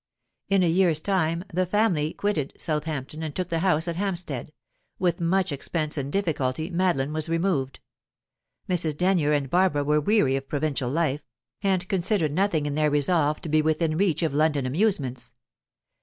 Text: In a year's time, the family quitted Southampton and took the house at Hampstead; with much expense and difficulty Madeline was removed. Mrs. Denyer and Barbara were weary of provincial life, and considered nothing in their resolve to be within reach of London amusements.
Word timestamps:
In 0.49 0.63
a 0.63 0.67
year's 0.67 0.99
time, 0.99 1.43
the 1.53 1.67
family 1.67 2.11
quitted 2.13 2.55
Southampton 2.59 3.21
and 3.21 3.35
took 3.35 3.49
the 3.49 3.59
house 3.59 3.87
at 3.87 3.97
Hampstead; 3.97 4.51
with 4.97 5.21
much 5.21 5.51
expense 5.51 5.95
and 5.95 6.11
difficulty 6.11 6.71
Madeline 6.71 7.13
was 7.13 7.29
removed. 7.29 7.79
Mrs. 8.67 8.97
Denyer 8.97 9.31
and 9.31 9.47
Barbara 9.47 9.83
were 9.83 10.01
weary 10.01 10.35
of 10.35 10.49
provincial 10.49 10.89
life, 10.89 11.21
and 11.61 11.87
considered 11.87 12.31
nothing 12.31 12.65
in 12.65 12.73
their 12.73 12.89
resolve 12.89 13.41
to 13.41 13.49
be 13.49 13.61
within 13.61 13.95
reach 13.95 14.23
of 14.23 14.33
London 14.33 14.65
amusements. 14.65 15.33